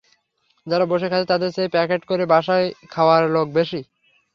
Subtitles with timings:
[0.67, 3.79] যারা বসে খাচ্ছে, তাদের চেয়ে প্যাকেট করে বাসায় খাবার নেওয়ার লোক বেশি।